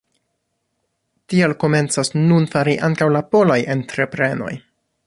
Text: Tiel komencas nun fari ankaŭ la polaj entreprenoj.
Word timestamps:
Tiel 1.33 1.53
komencas 1.65 2.11
nun 2.17 2.49
fari 2.55 2.75
ankaŭ 2.89 3.13
la 3.19 3.25
polaj 3.37 3.61
entreprenoj. 3.79 4.53